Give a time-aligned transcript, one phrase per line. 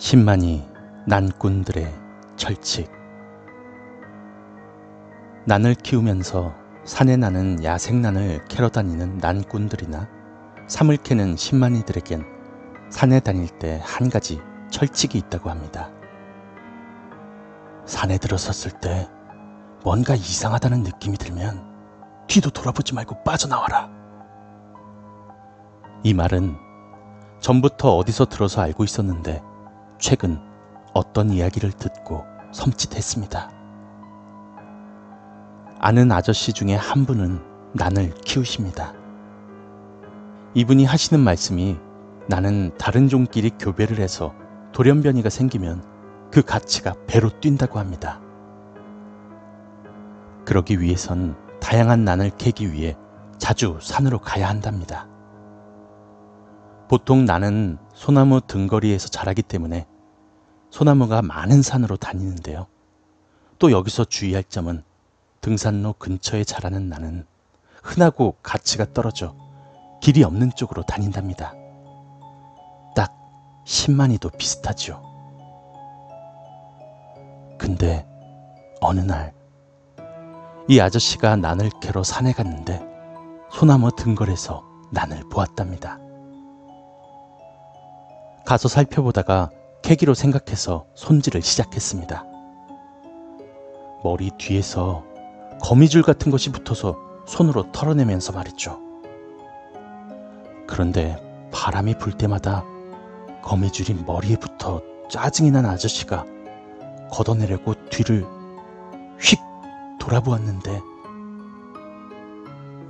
[0.00, 0.66] 10만이
[1.06, 1.94] 난꾼들의
[2.36, 2.90] 철칙
[5.44, 6.54] 난을 키우면서
[6.86, 10.08] 산에 나는 야생난을 캐러 다니는 난꾼들이나
[10.68, 12.24] 삼을 캐는 10만이들에겐
[12.88, 14.40] 산에 다닐 때 한 가지
[14.70, 15.90] 철칙이 있다고 합니다.
[17.84, 19.06] 산에 들어섰을 때
[19.84, 21.62] 뭔가 이상하다는 느낌이 들면
[22.26, 23.90] 뒤도 돌아보지 말고 빠져나와라.
[26.04, 26.56] 이 말은
[27.40, 29.49] 전부터 어디서 들어서 알고 있었는데
[30.00, 30.40] 최근
[30.94, 33.50] 어떤 이야기를 듣고 섬찟했습니다.
[35.78, 37.40] 아는 아저씨 중에 한 분은
[37.74, 38.94] 난을 키우십니다.
[40.54, 41.78] 이분이 하시는 말씀이
[42.28, 44.34] 나는 다른 종끼리 교배를 해서
[44.72, 45.84] 돌연변이가 생기면
[46.32, 48.20] 그 가치가 배로 뛴다고 합니다.
[50.46, 52.96] 그러기 위해선 다양한 난을 캐기 위해
[53.38, 55.06] 자주 산으로 가야 한답니다.
[56.88, 59.86] 보통 나는 소나무 등거리에서 자라기 때문에
[60.70, 62.66] 소나무가 많은 산으로 다니는데요.
[63.58, 64.82] 또 여기서 주의할 점은
[65.40, 67.26] 등산로 근처에 자라는 나는
[67.82, 69.34] 흔하고 가치가 떨어져
[70.00, 71.54] 길이 없는 쪽으로 다닌답니다.
[72.94, 73.12] 딱
[73.66, 75.02] 10만이도 비슷하죠.
[77.58, 78.06] 근데
[78.80, 79.40] 어느 날
[80.70, 82.80] 이 아저씨가 난을 캐러 산에 갔는데
[83.50, 85.98] 소나무 등걸에서 난을 보았답니다.
[88.46, 89.50] 가서 살펴보다가
[89.90, 92.24] 캐기로 생각해서 손질을 시작했습니다.
[94.04, 95.02] 머리 뒤에서
[95.60, 98.78] 거미줄 같은 것이 붙어서 손으로 털어내면서 말했죠.
[100.68, 101.20] 그런데
[101.52, 102.64] 바람이 불 때마다
[103.42, 106.24] 거미줄이 머리에 붙어 짜증이 난 아저씨가
[107.10, 108.24] 걷어내려고 뒤를
[109.18, 109.40] 휙
[109.98, 110.80] 돌아보았는데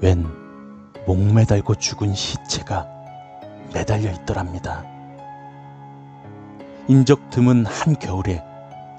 [0.00, 0.26] 웬
[1.06, 2.88] 목매달고 죽은 시체가
[3.72, 4.97] 매달려 있더랍니다.
[6.88, 8.42] 인적 드문 한겨울에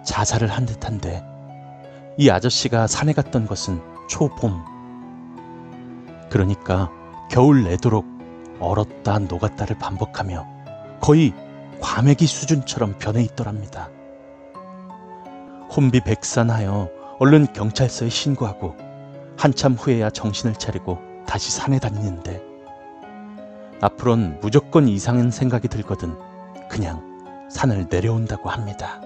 [0.05, 1.23] 자살을 한 듯한데
[2.17, 4.63] 이 아저씨가 산에 갔던 것은 초봄.
[6.29, 6.91] 그러니까
[7.31, 8.05] 겨울 내도록
[8.59, 10.45] 얼었다 녹았다를 반복하며
[11.01, 11.33] 거의
[11.81, 13.89] 과메기 수준처럼 변해 있더랍니다.
[15.75, 18.75] 혼비 백산하여 얼른 경찰서에 신고하고
[19.35, 22.39] 한참 후에야 정신을 차리고 다시 산에 다니는데
[23.81, 26.16] 앞으론 무조건 이상한 생각이 들거든
[26.69, 27.09] 그냥
[27.49, 29.01] 산을 내려온다고 합니다.